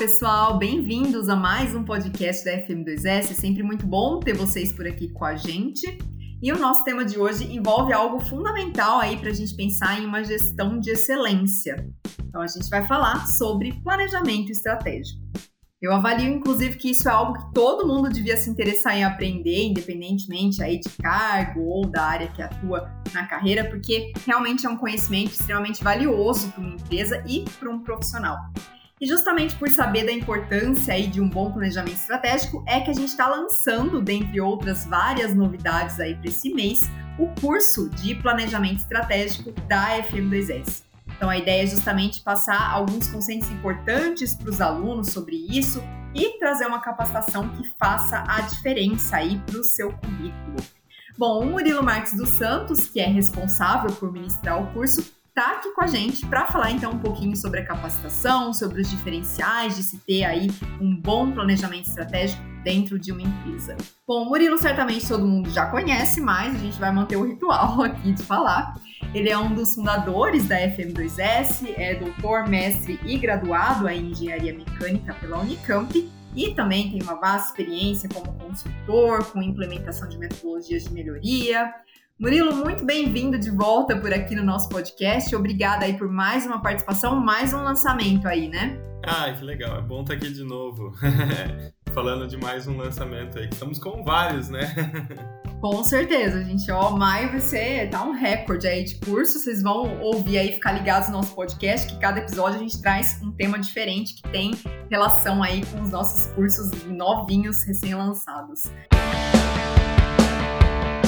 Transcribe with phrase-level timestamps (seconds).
[0.00, 3.04] pessoal, bem-vindos a mais um podcast da FM2S.
[3.04, 5.98] É sempre muito bom ter vocês por aqui com a gente.
[6.42, 10.06] E o nosso tema de hoje envolve algo fundamental aí para a gente pensar em
[10.06, 11.86] uma gestão de excelência.
[12.26, 15.20] Então a gente vai falar sobre planejamento estratégico.
[15.82, 19.64] Eu avalio, inclusive, que isso é algo que todo mundo devia se interessar em aprender,
[19.64, 24.78] independentemente aí de cargo ou da área que atua na carreira, porque realmente é um
[24.78, 28.38] conhecimento extremamente valioso para uma empresa e para um profissional.
[29.00, 32.94] E justamente por saber da importância aí de um bom planejamento estratégico, é que a
[32.94, 36.82] gente está lançando, dentre outras várias novidades aí para esse mês,
[37.18, 40.82] o curso de planejamento estratégico da FM2S.
[41.16, 45.82] Então a ideia é justamente passar alguns conceitos importantes para os alunos sobre isso
[46.14, 50.56] e trazer uma capacitação que faça a diferença aí para o seu currículo.
[51.16, 55.70] Bom, o Murilo Marques dos Santos, que é responsável por ministrar o curso, está aqui
[55.70, 59.82] com a gente para falar então um pouquinho sobre a capacitação, sobre os diferenciais de
[59.82, 63.74] se ter aí um bom planejamento estratégico dentro de uma empresa.
[64.06, 68.12] Bom, Murilo certamente todo mundo já conhece, mas a gente vai manter o ritual aqui
[68.12, 68.74] de falar.
[69.14, 75.14] Ele é um dos fundadores da FM2S, é doutor, mestre e graduado em engenharia mecânica
[75.14, 80.92] pela Unicamp e também tem uma vasta experiência como consultor com implementação de metodologias de
[80.92, 81.74] melhoria,
[82.20, 85.34] Murilo, muito bem-vindo de volta por aqui no nosso podcast.
[85.34, 88.78] Obrigada aí por mais uma participação, mais um lançamento aí, né?
[89.02, 89.78] Ah, que legal.
[89.78, 90.92] É bom estar aqui de novo.
[91.94, 93.48] Falando de mais um lançamento aí.
[93.50, 94.70] Estamos com vários, né?
[95.62, 96.70] Com certeza, gente.
[96.70, 99.38] Ó, maio vai ser tá um recorde aí de curso.
[99.38, 103.18] Vocês vão ouvir aí, ficar ligados no nosso podcast, que cada episódio a gente traz
[103.22, 104.52] um tema diferente que tem
[104.90, 108.64] relação aí com os nossos cursos novinhos, recém-lançados.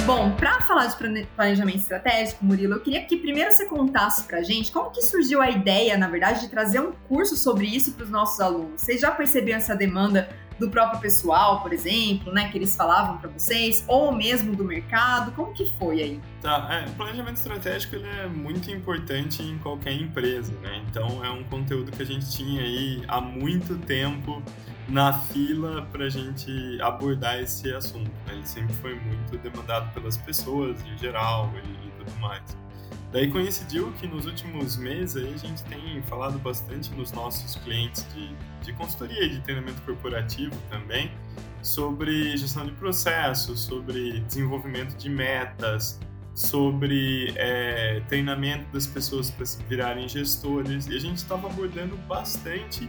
[0.04, 4.72] Bom, para falar de planejamento estratégico, Murilo, eu queria que primeiro você contasse para gente
[4.72, 8.10] como que surgiu a ideia, na verdade, de trazer um curso sobre isso para os
[8.10, 8.80] nossos alunos.
[8.80, 10.28] Vocês já perceberam essa demanda
[10.62, 15.32] do próprio pessoal, por exemplo, né, que eles falavam para vocês, ou mesmo do mercado?
[15.32, 16.20] Como que foi aí?
[16.40, 20.80] Tá, é, o planejamento estratégico ele é muito importante em qualquer empresa, né?
[20.88, 24.40] Então é um conteúdo que a gente tinha aí há muito tempo
[24.88, 28.10] na fila para a gente abordar esse assunto.
[28.26, 28.34] Né?
[28.34, 32.61] Ele sempre foi muito demandado pelas pessoas em geral e, e, tudo mais.
[33.12, 38.34] Daí coincidiu que nos últimos meses a gente tem falado bastante nos nossos clientes de,
[38.64, 41.12] de consultoria e de treinamento corporativo também
[41.60, 46.00] sobre gestão de processos, sobre desenvolvimento de metas,
[46.34, 50.86] sobre é, treinamento das pessoas para se virarem gestores.
[50.86, 52.88] E a gente estava abordando bastante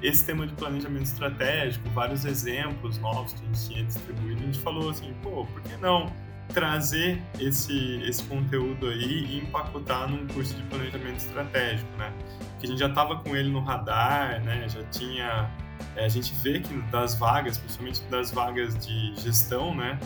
[0.00, 4.60] esse tema de planejamento estratégico, vários exemplos novos que a gente tinha distribuído, a gente
[4.60, 6.06] falou assim, pô, por que não
[6.52, 12.12] trazer esse, esse conteúdo aí e empacotar num curso de planejamento estratégico, né?
[12.58, 14.68] Que a gente já estava com ele no radar, né?
[14.68, 15.50] Já tinha...
[15.94, 19.98] É, a gente vê que das vagas, principalmente das vagas de gestão, né?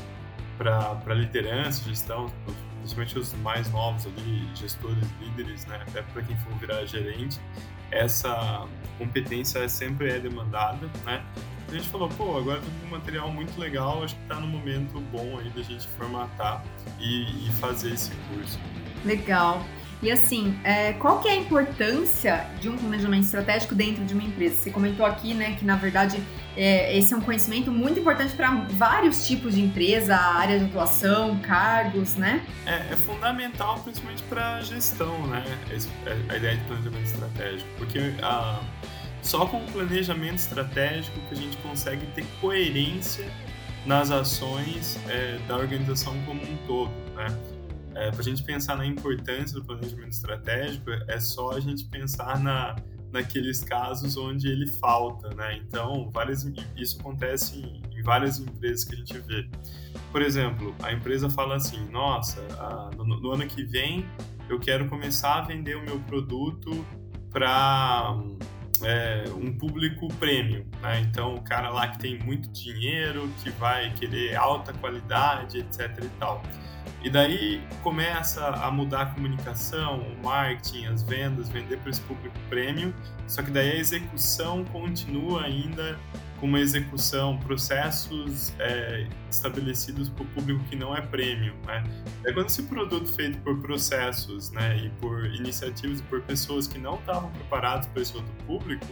[0.58, 2.30] Para liderança, gestão,
[2.78, 5.80] principalmente os mais novos ali, gestores, líderes, né?
[5.88, 7.38] Até para quem for virar gerente,
[7.90, 8.66] essa
[8.98, 11.24] competência sempre é demandada, né?
[11.70, 15.00] A gente falou, pô, agora tem um material muito legal, acho que está no momento
[15.12, 16.64] bom aí da gente formatar
[16.98, 18.58] e, e fazer esse curso.
[19.04, 19.64] Legal.
[20.02, 24.22] E assim, é, qual que é a importância de um planejamento estratégico dentro de uma
[24.22, 24.56] empresa?
[24.56, 26.20] Você comentou aqui, né, que na verdade
[26.56, 31.38] é, esse é um conhecimento muito importante para vários tipos de empresa, área de atuação,
[31.40, 32.44] cargos, né?
[32.66, 35.44] É, é fundamental principalmente para gestão, né?
[35.70, 38.58] É, a ideia de planejamento estratégico, porque a,
[39.22, 43.30] só com o planejamento estratégico que a gente consegue ter coerência
[43.86, 47.26] nas ações é, da organização como um todo, né?
[47.94, 52.38] É, para a gente pensar na importância do planejamento estratégico, é só a gente pensar
[52.38, 52.76] na,
[53.12, 55.56] naqueles casos onde ele falta, né?
[55.56, 56.44] Então, várias,
[56.76, 59.48] isso acontece em, em várias empresas que a gente vê.
[60.12, 62.40] Por exemplo, a empresa fala assim: nossa,
[62.96, 64.06] no, no ano que vem
[64.48, 66.84] eu quero começar a vender o meu produto
[67.30, 68.16] para
[68.82, 71.00] é, um público premium, né?
[71.00, 76.08] Então, o cara lá que tem muito dinheiro, que vai querer alta qualidade, etc e
[76.18, 76.42] tal.
[77.02, 82.34] E daí começa a mudar a comunicação, o marketing, as vendas, vender para esse público
[82.48, 82.92] premium,
[83.26, 85.98] só que daí a execução continua ainda
[86.40, 91.54] com uma execução, processos é, estabelecidos para o público que não é premium.
[91.66, 91.84] Né?
[92.24, 96.78] É quando esse produto feito por processos né, e por iniciativas e por pessoas que
[96.78, 98.86] não estavam preparados para esse outro público,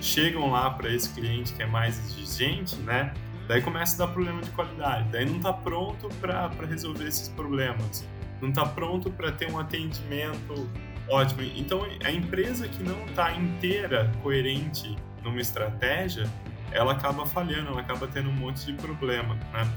[0.00, 3.14] chegam lá para esse cliente que é mais exigente, né?
[3.48, 5.08] Daí começa a dar problema de qualidade.
[5.10, 8.06] Daí não está pronto para resolver esses problemas.
[8.40, 10.68] Não está pronto para ter um atendimento
[11.08, 11.42] ótimo.
[11.56, 16.28] Então, a empresa que não está inteira, coerente numa estratégia,
[16.72, 19.68] ela acaba falhando, ela acaba tendo um monte de problema, né?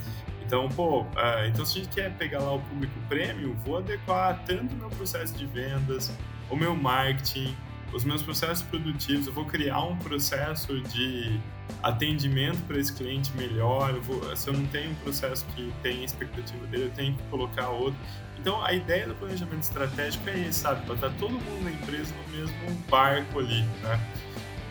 [0.45, 4.39] Então, pô, uh, então se a gente quer pegar lá o público prêmio, vou adequar
[4.45, 6.15] tanto o meu processo de vendas,
[6.49, 7.55] o meu marketing,
[7.91, 11.39] os meus processos produtivos, eu vou criar um processo de
[11.81, 13.91] atendimento para esse cliente melhor.
[13.91, 17.23] Eu vou, se eu não tenho um processo que tem expectativa dele, eu tenho que
[17.23, 17.99] colocar outro.
[18.37, 20.85] Então, a ideia do planejamento estratégico é esse, sabe?
[20.85, 23.99] Botar todo mundo na empresa no mesmo barco ali, né?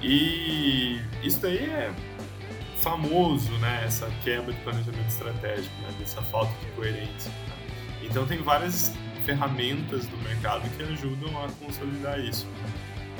[0.02, 1.92] E isso daí é
[2.84, 3.82] famoso, né?
[3.86, 5.88] Essa quebra de planejamento estratégico, né?
[5.98, 7.32] Dessa falta de coerência.
[8.02, 8.92] Então, tem várias
[9.24, 12.46] ferramentas do mercado que ajudam a consolidar isso.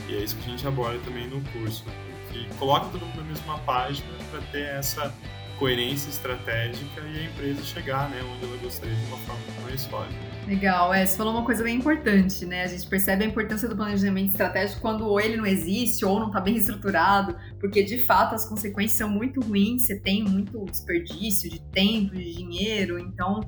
[0.07, 1.83] E é isso que a gente aborda também no curso.
[2.31, 5.15] Que coloca todo mundo na mesma página para ter essa
[5.59, 10.15] coerência estratégica e a empresa chegar né, onde ela gostaria de uma forma mais sólida.
[10.47, 12.65] Legal, é, você falou uma coisa bem importante, né?
[12.65, 16.27] A gente percebe a importância do planejamento estratégico quando ou ele não existe ou não
[16.27, 21.49] está bem estruturado, porque de fato as consequências são muito ruins, você tem muito desperdício
[21.49, 23.41] de tempo, de dinheiro, então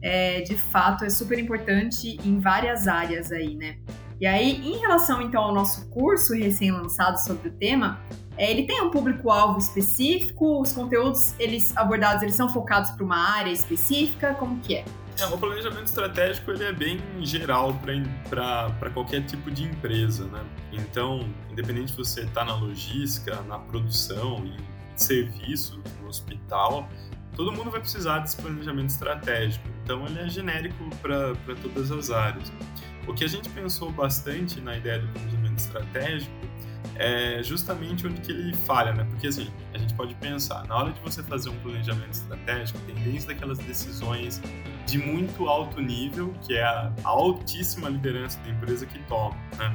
[0.00, 3.78] é, de fato é super importante em várias áreas aí, né?
[4.20, 8.00] E aí, em relação então ao nosso curso recém-lançado sobre o tema,
[8.36, 13.16] é, ele tem um público-alvo específico, os conteúdos eles abordados eles são focados para uma
[13.16, 14.84] área específica, como que é?
[15.18, 17.74] É, o planejamento estratégico ele é bem geral
[18.28, 20.44] para qualquer tipo de empresa, né?
[20.72, 24.56] Então, independente se você está na logística, na produção, em
[24.94, 26.86] serviço, no hospital,
[27.34, 29.66] todo mundo vai precisar desse planejamento estratégico.
[29.82, 32.52] Então, ele é genérico para todas as áreas.
[33.06, 36.34] O que a gente pensou bastante na ideia do planejamento estratégico
[36.98, 39.04] é justamente onde que ele falha, né?
[39.10, 42.94] Porque assim, a gente pode pensar, na hora de você fazer um planejamento estratégico, tem
[42.96, 44.40] desde aquelas decisões
[44.86, 49.74] de muito alto nível, que é a altíssima liderança da empresa que toma, né?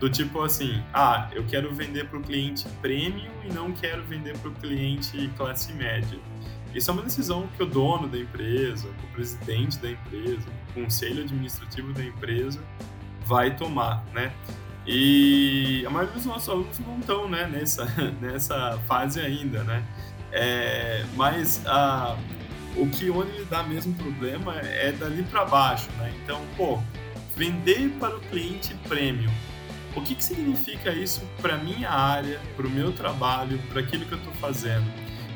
[0.00, 4.36] Do tipo assim, ah, eu quero vender para o cliente premium e não quero vender
[4.38, 6.18] para o cliente classe média.
[6.74, 11.92] Isso é uma decisão que o dono da empresa, o presidente da empresa, conselho administrativo
[11.92, 12.62] da empresa
[13.26, 14.32] vai tomar, né?
[14.86, 17.84] E a maioria dos nossos alunos não estão né, nessa,
[18.20, 19.84] nessa fase ainda, né?
[20.32, 22.16] É, mas a,
[22.76, 26.12] o que onde dá mesmo problema é dali para baixo, né?
[26.22, 26.80] Então, pô,
[27.36, 29.32] vender para o cliente premium.
[29.94, 34.12] O que, que significa isso para minha área, para o meu trabalho, para aquilo que
[34.12, 34.90] eu estou fazendo?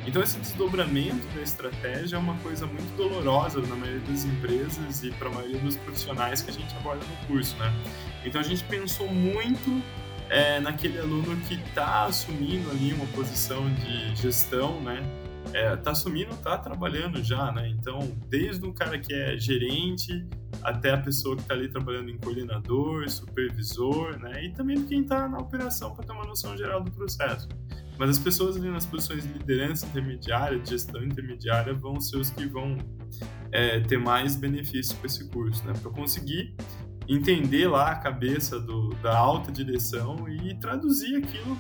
[0.07, 5.11] Então, esse desdobramento da estratégia é uma coisa muito dolorosa na maioria das empresas e
[5.11, 7.75] para a maioria dos profissionais que a gente aborda no curso, né?
[8.25, 9.83] Então, a gente pensou muito
[10.31, 15.03] é, naquele aluno que está assumindo ali uma posição de gestão, né?
[15.53, 17.69] É, tá assumindo, tá trabalhando já, né?
[17.69, 17.99] Então,
[18.29, 20.25] desde o cara que é gerente
[20.63, 24.45] até a pessoa que está ali trabalhando em coordenador, supervisor, né?
[24.45, 27.49] E também quem está na operação para ter uma noção geral do processo.
[27.99, 32.31] Mas as pessoas ali nas posições de liderança intermediária, de gestão intermediária, vão ser os
[32.31, 32.77] que vão
[33.53, 35.73] é, ter mais benefícios com esse curso, né?
[35.81, 36.55] Para conseguir
[37.09, 41.57] entender lá a cabeça do, da alta direção e traduzir aquilo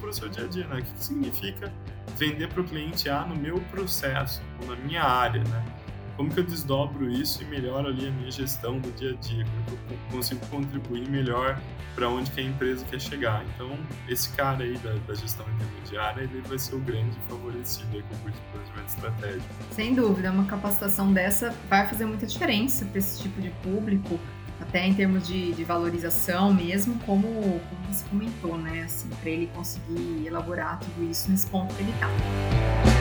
[0.00, 0.78] para o seu dia a dia, né?
[0.78, 1.72] O que significa
[2.16, 5.83] vender para o cliente A no meu processo, na minha área, né?
[6.16, 9.44] Como que eu desdobro isso e melhoro ali a minha gestão do dia a dia,
[9.44, 11.60] como que eu consigo contribuir melhor
[11.94, 13.44] para onde que a empresa quer chegar.
[13.54, 18.02] Então, esse cara aí da, da gestão intermediária, ele vai ser o grande favorecido aí
[18.02, 19.54] com o curso de planejamento estratégico.
[19.70, 24.18] Sem dúvida, uma capacitação dessa vai fazer muita diferença para esse tipo de público,
[24.60, 29.48] até em termos de, de valorização mesmo, como, como você comentou, né, assim, para ele
[29.54, 32.93] conseguir elaborar tudo isso nesse ponto que ele está.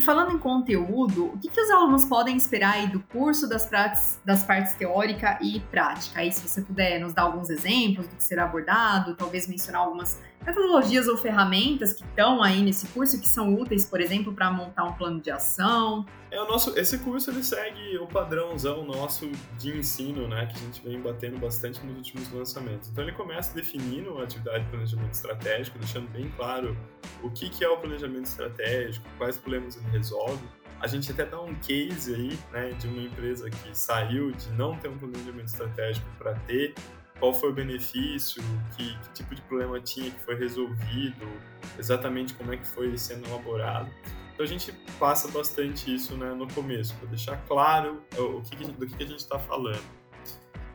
[0.00, 3.66] E falando em conteúdo, o que, que os alunos podem esperar aí do curso das,
[3.66, 6.20] partes, das partes teórica e prática?
[6.20, 10.18] Aí, se você puder nos dar alguns exemplos do que será abordado, talvez mencionar algumas
[10.44, 14.84] metodologias ou ferramentas que estão aí nesse curso que são úteis, por exemplo, para montar
[14.84, 16.04] um plano de ação.
[16.30, 20.60] É o nosso, esse curso ele segue o padrãozão nosso de ensino, né, que a
[20.60, 22.88] gente vem batendo bastante nos últimos lançamentos.
[22.88, 26.76] Então ele começa definindo a atividade de planejamento estratégico, deixando bem claro
[27.22, 30.42] o que, que é o planejamento estratégico, quais problemas ele resolve.
[30.80, 34.76] A gente até dá um case aí, né, de uma empresa que saiu de não
[34.76, 36.74] ter um planejamento estratégico para ter
[37.20, 38.42] qual foi o benefício,
[38.76, 41.28] que, que, tipo de problema tinha que foi resolvido,
[41.78, 43.88] exatamente como é que foi sendo elaborado.
[44.32, 48.86] Então a gente passa bastante isso né, no começo, para deixar claro o que, do
[48.86, 49.84] que a gente está falando.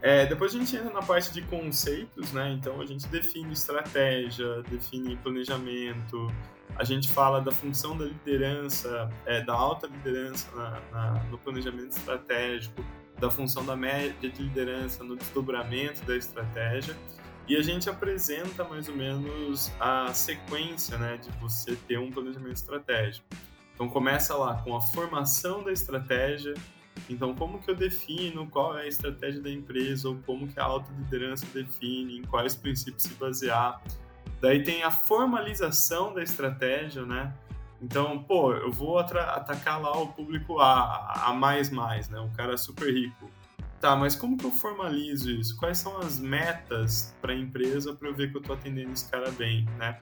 [0.01, 2.51] É, depois a gente entra na parte de conceitos, né?
[2.51, 6.31] Então a gente define estratégia, define planejamento,
[6.75, 11.97] a gente fala da função da liderança, é, da alta liderança na, na, no planejamento
[11.97, 12.85] estratégico,
[13.19, 16.95] da função da média de liderança no desdobramento da estratégia.
[17.47, 22.55] E a gente apresenta mais ou menos a sequência né, de você ter um planejamento
[22.55, 23.25] estratégico.
[23.73, 26.55] Então começa lá com a formação da estratégia.
[27.09, 30.63] Então como que eu defino qual é a estratégia da empresa ou como que a
[30.63, 33.81] alta liderança define, em quais princípios se basear.
[34.41, 37.33] Daí tem a formalização da estratégia, né?
[37.81, 42.19] Então, pô, eu vou atacar lá o público A, a mais mais, né?
[42.19, 43.29] O cara super rico.
[43.79, 45.55] Tá, mas como que eu formalizo isso?
[45.57, 49.09] Quais são as metas para a empresa para eu ver que eu estou atendendo esse
[49.09, 49.99] cara bem, né?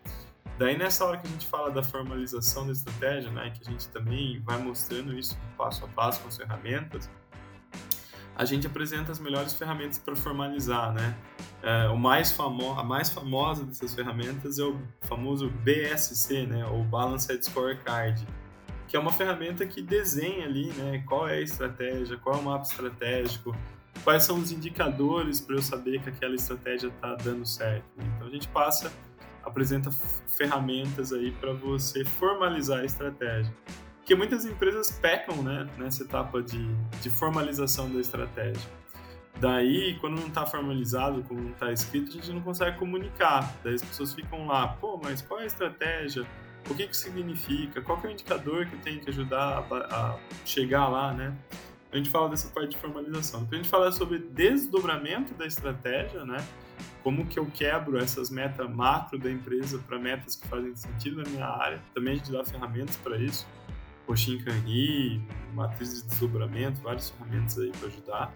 [0.57, 3.87] Daí nessa hora que a gente fala da formalização da estratégia, né, que a gente
[3.89, 7.09] também vai mostrando isso passo a passo com as ferramentas,
[8.35, 11.15] a gente apresenta as melhores ferramentas para formalizar, né?
[11.63, 16.65] É, o mais famo a mais famosa dessas ferramentas é o famoso BSC, né?
[16.65, 18.27] Ou Balanced Scorecard,
[18.85, 21.01] que é uma ferramenta que desenha ali, né?
[21.07, 23.55] Qual é a estratégia, qual é o mapa estratégico,
[24.03, 27.85] quais são os indicadores para eu saber que aquela estratégia está dando certo.
[27.97, 28.91] Então a gente passa
[29.43, 29.91] apresenta
[30.37, 33.53] ferramentas aí para você formalizar a estratégia.
[33.97, 36.67] Porque muitas empresas pecam né, nessa etapa de,
[37.01, 38.69] de formalização da estratégia.
[39.39, 43.53] Daí, quando não está formalizado, como não está escrito, a gente não consegue comunicar.
[43.63, 46.25] Daí as pessoas ficam lá, pô, mas qual é a estratégia?
[46.69, 47.81] O que que significa?
[47.81, 51.35] Qual que é o indicador que tenho que ajudar a, a chegar lá, né?
[51.91, 53.41] A gente fala dessa parte de formalização.
[53.41, 56.37] Depois a gente fala sobre desdobramento da estratégia, né?
[57.03, 61.29] como que eu quebro essas metas macro da empresa para metas que fazem sentido na
[61.29, 61.81] minha área.
[61.93, 63.45] Também a gente dá ferramentas para isso,
[64.07, 65.21] o Shinkani,
[65.53, 68.33] matriz de desdobramento, várias ferramentas aí para ajudar.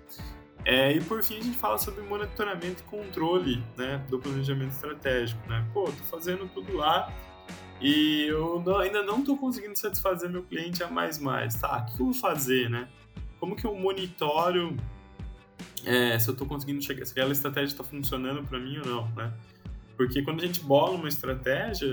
[0.65, 5.39] É, e por fim a gente fala sobre monitoramento e controle né, do planejamento estratégico.
[5.47, 5.65] Né?
[5.73, 7.11] Pô, tô fazendo tudo lá
[7.79, 11.55] e eu não, ainda não estou conseguindo satisfazer meu cliente a mais mais.
[11.55, 12.87] Tá, o que eu vou fazer, né?
[13.39, 14.75] Como que eu monitoro
[15.85, 19.07] é, se eu estou conseguindo chegar, se aquela estratégia está funcionando para mim ou não,
[19.15, 19.31] né?
[19.97, 21.87] Porque quando a gente bola uma estratégia,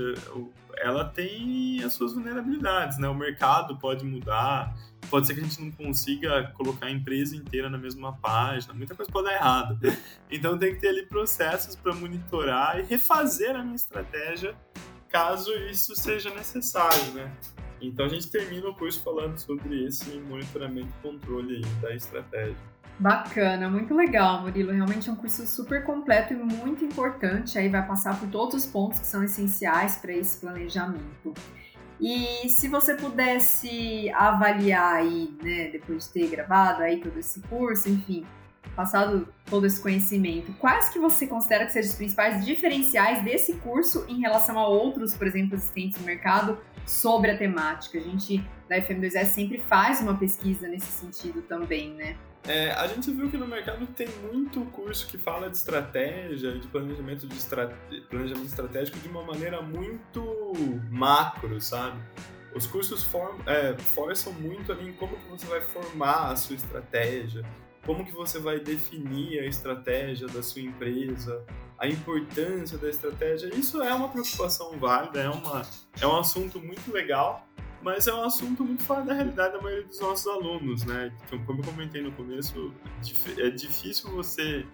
[0.77, 3.09] ela tem as suas vulnerabilidades, né?
[3.09, 4.77] O mercado pode mudar,
[5.09, 8.93] pode ser que a gente não consiga colocar a empresa inteira na mesma página, muita
[8.93, 9.79] coisa pode dar errado.
[10.29, 14.55] Então tem que ter ali processos para monitorar e refazer a minha estratégia
[15.09, 17.31] caso isso seja necessário, né?
[17.81, 22.55] Então a gente termina o curso falando sobre esse monitoramento e controle da estratégia.
[22.97, 24.71] Bacana, muito legal, Murilo.
[24.71, 27.57] Realmente é um curso super completo e muito importante.
[27.57, 31.33] Aí vai passar por todos os pontos que são essenciais para esse planejamento.
[31.99, 37.89] E se você pudesse avaliar aí, né, depois de ter gravado aí todo esse curso,
[37.89, 38.25] enfim,
[38.75, 44.05] passado todo esse conhecimento, quais que você considera que sejam os principais diferenciais desse curso
[44.07, 47.97] em relação a outros, por exemplo, existentes no mercado sobre a temática?
[47.97, 52.17] A gente da FM2S sempre faz uma pesquisa nesse sentido também, né?
[52.47, 56.67] É, a gente viu que no mercado tem muito curso que fala de estratégia, de
[56.67, 60.53] planejamento, de planejamento estratégico de uma maneira muito
[60.91, 61.97] macro, sabe?
[62.55, 66.55] Os cursos form, é, forçam muito ali em como que você vai formar a sua
[66.55, 67.43] estratégia,
[67.85, 71.45] como que você vai definir a estratégia da sua empresa,
[71.77, 73.53] a importância da estratégia.
[73.53, 75.61] Isso é uma preocupação válida, é, uma,
[76.01, 77.47] é um assunto muito legal,
[77.81, 81.13] mas é um assunto muito fora da realidade da maioria dos nossos alunos, né?
[81.25, 82.73] Então, como eu comentei no começo,
[83.37, 84.65] é difícil você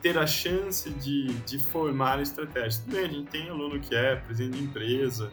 [0.00, 2.78] ter a chance de, de formar estratégias.
[2.78, 5.30] Tudo bem, a gente tem aluno que é presidente de empresa,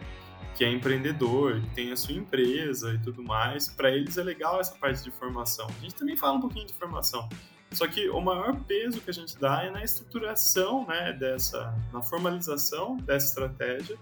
[0.56, 3.70] que é empreendedor, que tem a sua empresa e tudo mais.
[3.70, 5.68] Para eles é legal essa parte de formação.
[5.68, 7.28] A gente também fala um pouquinho de formação.
[7.72, 12.02] Só que o maior peso que a gente dá é na estruturação, né, dessa, na
[12.02, 13.98] formalização dessa estratégia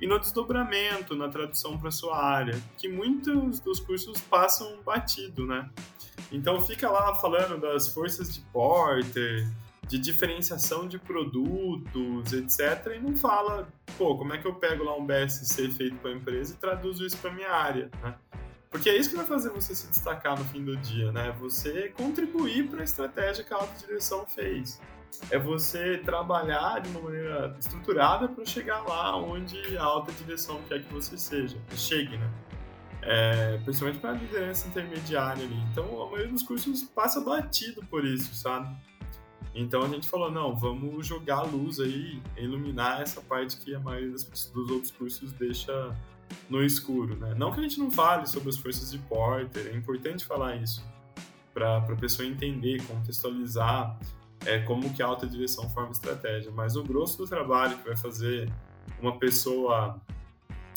[0.00, 5.68] e no desdobramento, na tradução para sua área, que muitos dos cursos passam batido, né?
[6.32, 9.46] Então fica lá falando das forças de Porter,
[9.90, 13.68] de diferenciação de produtos, etc, e não fala,
[13.98, 17.04] pô, como é que eu pego lá um BSC feito para a empresa e traduzo
[17.04, 18.14] isso para minha área, né?
[18.70, 21.34] Porque é isso que vai fazer você se destacar no fim do dia, né?
[21.40, 24.80] Você contribuir para a estratégia que a alta direção fez
[25.28, 30.84] é você trabalhar de uma maneira estruturada para chegar lá onde a alta direção quer
[30.84, 32.30] que você seja, chegue, né?
[33.02, 35.58] É, principalmente para a liderança intermediária ali.
[35.72, 38.72] Então, a maioria dos cursos passa batido por isso, sabe?
[39.54, 43.80] Então a gente falou, não, vamos jogar a luz aí, iluminar essa parte que a
[43.80, 45.96] maioria dos, dos outros cursos deixa
[46.48, 47.34] no escuro, né?
[47.36, 50.84] Não que a gente não fale sobre as forças de Porter, é importante falar isso
[51.52, 53.98] para a pessoa entender, contextualizar
[54.46, 57.96] é, como que a alta direção forma estratégia, mas o grosso do trabalho que vai
[57.96, 58.50] fazer
[59.00, 60.00] uma pessoa,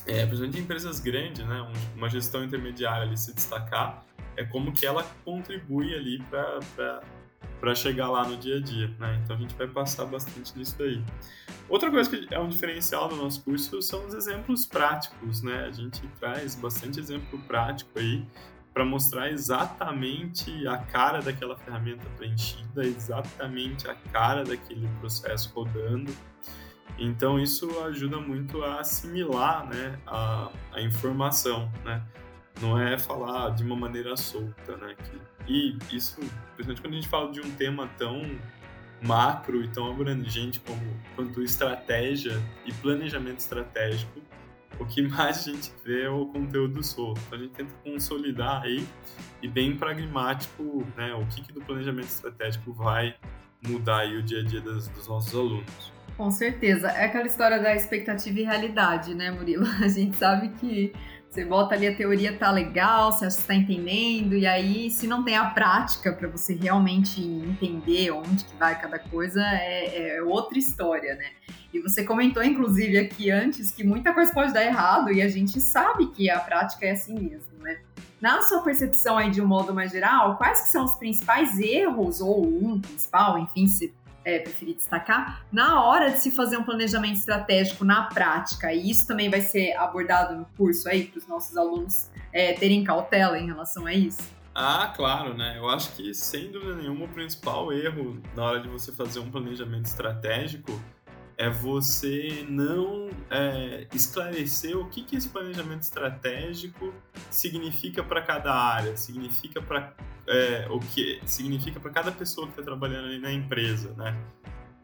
[0.05, 4.03] é, principalmente em empresas grandes, né, uma gestão intermediária ali se destacar,
[4.35, 7.01] é como que ela contribui ali para
[7.73, 9.21] chegar lá no dia a dia, né?
[9.23, 11.01] Então a gente vai passar bastante nisso daí.
[11.69, 15.65] Outra coisa que é um diferencial do nosso curso são os exemplos práticos, né?
[15.65, 18.25] A gente traz bastante exemplo prático aí
[18.73, 26.11] para mostrar exatamente a cara daquela ferramenta preenchida, exatamente a cara daquele processo rodando.
[26.97, 32.03] Então isso ajuda muito a assimilar né, a, a informação, né?
[32.61, 34.95] Não é falar de uma maneira solta, né?
[35.47, 36.19] e isso,
[36.55, 38.21] principalmente quando a gente fala de um tema tão
[39.01, 40.81] macro e tão abrangente como
[41.15, 44.21] quanto estratégia e planejamento estratégico,
[44.79, 47.21] o que mais a gente vê é o conteúdo solto.
[47.27, 48.87] Então, a gente tenta consolidar aí
[49.41, 53.15] e bem pragmático, né, o que, que do planejamento estratégico vai
[53.61, 55.93] mudar aí o dia a dia dos, dos nossos alunos.
[56.17, 56.89] Com certeza.
[56.89, 59.65] É aquela história da expectativa e realidade, né, Murilo?
[59.81, 60.93] A gente sabe que
[61.33, 65.35] você bota ali a teoria tá legal, você está entendendo, e aí se não tem
[65.35, 71.15] a prática para você realmente entender onde que vai cada coisa, é, é, outra história,
[71.15, 71.31] né?
[71.73, 75.59] E você comentou, inclusive, aqui antes que muita coisa pode dar errado, e a gente
[75.59, 77.79] sabe que a prática é assim mesmo, né?
[78.21, 82.21] Na sua percepção aí de um modo mais geral, quais que são os principais erros,
[82.21, 83.91] ou um principal, enfim, se
[84.25, 89.07] é, preferi destacar, na hora de se fazer um planejamento estratégico na prática, e isso
[89.07, 93.45] também vai ser abordado no curso aí, para os nossos alunos é, terem cautela em
[93.45, 94.21] relação a isso?
[94.55, 95.57] Ah, claro, né?
[95.57, 99.31] Eu acho que, sem dúvida nenhuma, o principal erro na hora de você fazer um
[99.31, 100.79] planejamento estratégico
[101.37, 106.93] é você não é, esclarecer o que, que esse planejamento estratégico
[107.29, 109.93] significa para cada área, significa para
[110.27, 114.17] é, o que significa para cada pessoa que está trabalhando ali na empresa, né?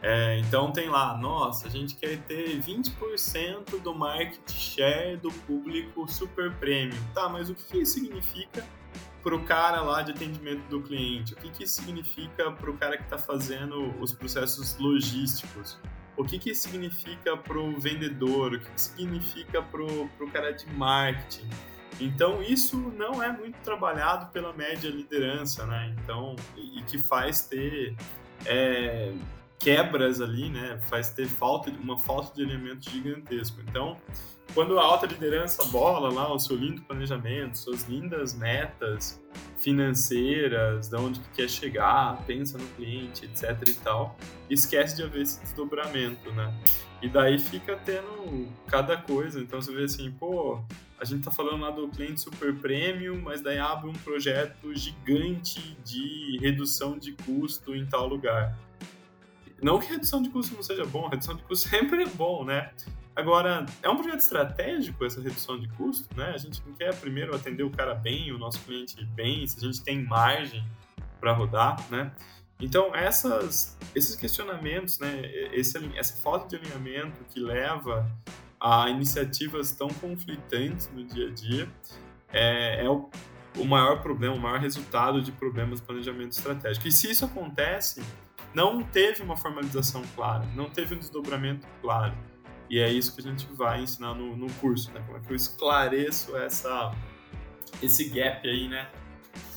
[0.01, 6.07] É, então tem lá, nossa, a gente quer ter 20% do market share do público
[6.07, 6.97] super premium.
[7.13, 8.65] Tá, mas o que, isso significa
[9.21, 11.33] para o cara lá de atendimento do cliente?
[11.33, 15.77] O que, que isso significa para o cara que está fazendo os processos logísticos?
[16.19, 20.69] O que, que significa para o vendedor, o que, que significa para o cara de
[20.73, 21.49] marketing.
[21.97, 25.95] Então, isso não é muito trabalhado pela média liderança, né?
[25.97, 27.95] Então, e, e que faz ter
[28.45, 29.13] é,
[29.57, 30.77] quebras ali, né?
[30.89, 33.61] Faz ter falta, uma falta de alinhamento gigantesco.
[33.61, 33.95] Então,
[34.53, 39.21] quando a alta liderança bola lá o seu lindo planejamento, suas lindas metas
[39.59, 44.17] financeiras, de onde que quer chegar, pensa no cliente, etc e tal,
[44.49, 46.53] esquece de haver esse desdobramento, né?
[47.01, 49.39] E daí fica tendo cada coisa.
[49.39, 50.61] Então você vê assim, pô,
[50.99, 55.77] a gente tá falando lá do cliente super premium, mas daí abre um projeto gigante
[55.83, 58.57] de redução de custo em tal lugar.
[59.61, 62.71] Não que redução de custo não seja bom, redução de custo sempre é bom, né?
[63.15, 66.31] Agora, é um projeto estratégico essa redução de custo, né?
[66.33, 69.61] A gente não quer primeiro atender o cara bem, o nosso cliente bem, se a
[69.61, 70.63] gente tem margem
[71.19, 72.11] para rodar, né?
[72.61, 75.21] Então, essas, esses questionamentos, né,
[75.53, 78.09] esse, essa falta de alinhamento que leva
[78.59, 81.69] a iniciativas tão conflitantes no dia a dia
[82.33, 83.09] é, é o,
[83.57, 86.87] o maior problema, o maior resultado de problemas de planejamento estratégico.
[86.87, 88.03] E se isso acontece,
[88.53, 92.13] não teve uma formalização clara, não teve um desdobramento claro.
[92.69, 95.01] E é isso que a gente vai ensinar no, no curso, né?
[95.05, 96.93] Como é que eu esclareço essa,
[97.81, 98.87] esse gap aí, né?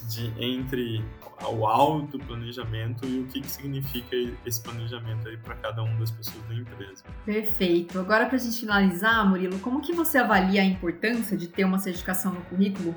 [0.09, 1.05] De, entre
[1.49, 6.11] o alto planejamento e o que, que significa esse planejamento aí para cada uma das
[6.11, 7.05] pessoas da empresa.
[7.25, 7.99] Perfeito.
[7.99, 11.79] Agora, para a gente finalizar, Murilo, como que você avalia a importância de ter uma
[11.79, 12.95] certificação no currículo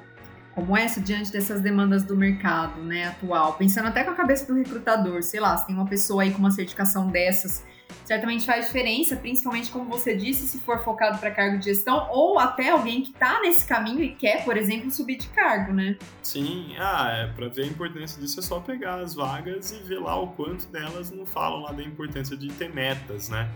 [0.53, 3.53] como essa diante dessas demandas do mercado né, atual?
[3.53, 6.39] Pensando até com a cabeça do recrutador, sei lá, se tem uma pessoa aí com
[6.39, 7.65] uma certificação dessas
[8.05, 12.39] certamente faz diferença, principalmente como você disse, se for focado para cargo de gestão ou
[12.39, 15.97] até alguém que está nesse caminho e quer, por exemplo, subir de cargo, né?
[16.21, 19.99] Sim, ah, é, para ver a importância disso é só pegar as vagas e ver
[19.99, 23.49] lá o quanto delas não falam lá da importância de ter metas, né?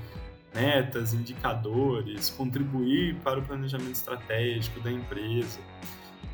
[0.53, 5.59] Metas, indicadores, contribuir para o planejamento estratégico da empresa.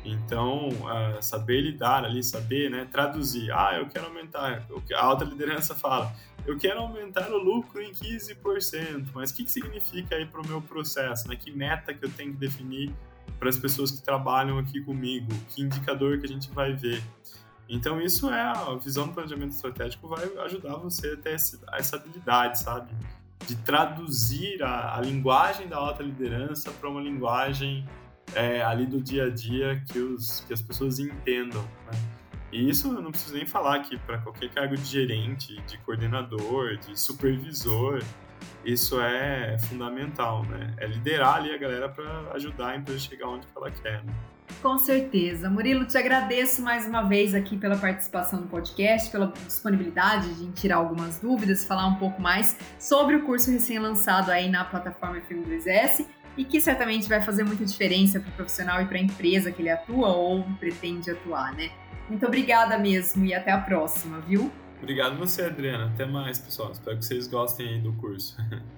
[0.06, 3.50] Então, uh, saber lidar ali, saber né, traduzir.
[3.50, 4.64] Ah, eu quero aumentar.
[4.94, 6.14] A alta liderança fala,
[6.46, 10.46] eu quero aumentar o lucro em 15%, mas o que, que significa aí para o
[10.46, 11.28] meu processo?
[11.28, 11.36] Né?
[11.36, 12.94] Que meta que eu tenho que definir
[13.38, 15.28] para as pessoas que trabalham aqui comigo?
[15.48, 17.02] Que indicador que a gente vai ver?
[17.68, 22.60] Então, isso é a visão do planejamento estratégico, vai ajudar você a ter essa habilidade,
[22.60, 22.92] sabe?
[23.44, 27.84] De traduzir a, a linguagem da alta liderança para uma linguagem
[28.34, 31.62] é, ali do dia a dia que, os, que as pessoas entendam.
[31.90, 32.15] Né?
[32.56, 36.78] E isso eu não preciso nem falar que para qualquer cargo de gerente, de coordenador,
[36.78, 38.02] de supervisor,
[38.64, 40.74] isso é fundamental, né?
[40.78, 44.02] É liderar ali a galera para ajudar a empresa a chegar onde ela quer.
[44.02, 44.14] Né?
[44.62, 45.50] Com certeza.
[45.50, 50.76] Murilo, te agradeço mais uma vez aqui pela participação no podcast, pela disponibilidade de tirar
[50.76, 56.06] algumas dúvidas, falar um pouco mais sobre o curso recém-lançado aí na plataforma FM2S
[56.38, 59.60] e que certamente vai fazer muita diferença para o profissional e para a empresa que
[59.60, 61.70] ele atua ou pretende atuar, né?
[62.08, 64.50] Muito obrigada mesmo e até a próxima, viu?
[64.80, 65.86] Obrigado você, Adriana.
[65.86, 66.70] Até mais, pessoal.
[66.70, 68.36] Espero que vocês gostem aí do curso.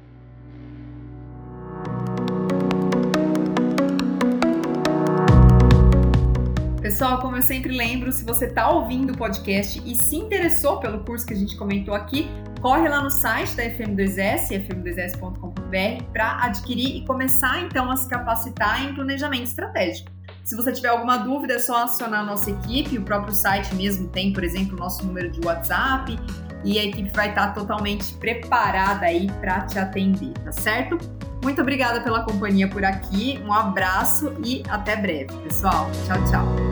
[6.81, 11.05] Pessoal, como eu sempre lembro, se você está ouvindo o podcast e se interessou pelo
[11.05, 12.27] curso que a gente comentou aqui,
[12.63, 18.85] corre lá no site da FM2S, fm2s.com.br, para adquirir e começar então a se capacitar
[18.85, 20.18] em planejamento estratégico.
[20.49, 24.09] Se você tiver alguma dúvida, é só acionar a nossa equipe, o próprio site mesmo
[24.09, 26.19] tem, por exemplo, o nosso número de WhatsApp
[26.65, 30.97] e a equipe vai estar totalmente preparada aí para te atender, tá certo?
[31.45, 35.91] Muito obrigada pela companhia por aqui, um abraço e até breve, pessoal.
[36.07, 36.68] Tchau, tchau.